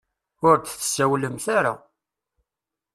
Ur 0.47 0.55
d-tsawlemt 0.57 1.45
ara. 1.57 1.73